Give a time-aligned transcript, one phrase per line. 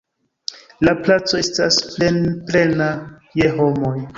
[0.87, 2.89] La placo estas plenplena
[3.43, 3.97] je homoj.